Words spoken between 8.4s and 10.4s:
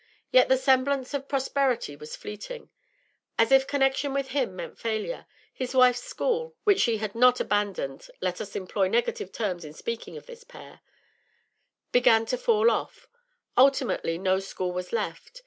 us employ negative terms in speaking of